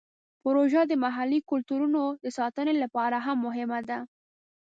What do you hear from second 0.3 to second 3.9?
پروژه د محلي کلتورونو د ساتنې لپاره هم مهمه